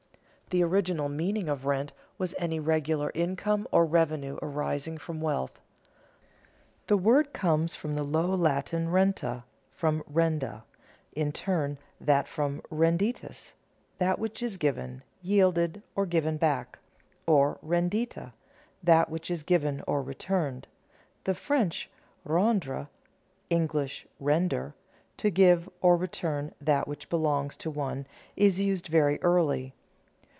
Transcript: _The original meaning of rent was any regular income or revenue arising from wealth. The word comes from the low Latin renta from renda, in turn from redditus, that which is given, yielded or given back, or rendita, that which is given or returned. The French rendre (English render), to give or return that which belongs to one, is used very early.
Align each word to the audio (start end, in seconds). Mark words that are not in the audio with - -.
_The 0.53 0.63
original 0.65 1.07
meaning 1.07 1.47
of 1.47 1.65
rent 1.65 1.93
was 2.17 2.35
any 2.37 2.59
regular 2.59 3.09
income 3.15 3.65
or 3.71 3.85
revenue 3.85 4.37
arising 4.41 4.97
from 4.97 5.21
wealth. 5.21 5.61
The 6.87 6.97
word 6.97 7.31
comes 7.31 7.73
from 7.73 7.95
the 7.95 8.03
low 8.03 8.35
Latin 8.35 8.87
renta 8.89 9.45
from 9.71 10.03
renda, 10.13 10.63
in 11.13 11.31
turn 11.31 11.77
from 12.25 12.59
redditus, 12.69 13.53
that 13.97 14.19
which 14.19 14.43
is 14.43 14.57
given, 14.57 15.03
yielded 15.21 15.83
or 15.95 16.05
given 16.05 16.35
back, 16.35 16.79
or 17.25 17.57
rendita, 17.65 18.33
that 18.83 19.09
which 19.09 19.31
is 19.31 19.43
given 19.43 19.81
or 19.87 20.01
returned. 20.03 20.67
The 21.23 21.33
French 21.33 21.89
rendre 22.27 22.89
(English 23.49 24.05
render), 24.19 24.75
to 25.15 25.29
give 25.29 25.69
or 25.79 25.95
return 25.95 26.53
that 26.59 26.89
which 26.89 27.07
belongs 27.07 27.55
to 27.55 27.69
one, 27.71 28.05
is 28.35 28.59
used 28.59 28.87
very 28.87 29.17
early. 29.21 29.73